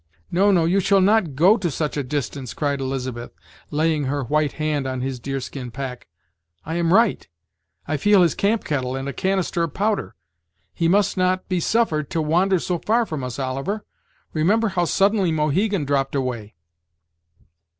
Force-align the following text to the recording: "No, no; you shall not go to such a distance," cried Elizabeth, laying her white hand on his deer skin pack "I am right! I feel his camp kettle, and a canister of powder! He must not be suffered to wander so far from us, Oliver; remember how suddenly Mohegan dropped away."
"No, 0.31 0.49
no; 0.51 0.65
you 0.65 0.79
shall 0.79 0.99
not 0.99 1.35
go 1.35 1.57
to 1.57 1.69
such 1.69 1.95
a 1.95 2.01
distance," 2.03 2.55
cried 2.55 2.81
Elizabeth, 2.81 3.31
laying 3.69 4.05
her 4.05 4.23
white 4.23 4.53
hand 4.53 4.87
on 4.87 5.01
his 5.01 5.19
deer 5.19 5.39
skin 5.39 5.69
pack 5.69 6.07
"I 6.65 6.73
am 6.77 6.91
right! 6.91 7.27
I 7.87 7.97
feel 7.97 8.23
his 8.23 8.33
camp 8.33 8.63
kettle, 8.63 8.95
and 8.95 9.07
a 9.07 9.13
canister 9.13 9.61
of 9.61 9.75
powder! 9.75 10.15
He 10.73 10.87
must 10.87 11.17
not 11.17 11.47
be 11.47 11.59
suffered 11.59 12.09
to 12.09 12.19
wander 12.23 12.57
so 12.57 12.79
far 12.79 13.05
from 13.05 13.23
us, 13.23 13.37
Oliver; 13.37 13.85
remember 14.33 14.69
how 14.69 14.85
suddenly 14.85 15.31
Mohegan 15.31 15.85
dropped 15.85 16.15
away." 16.15 16.55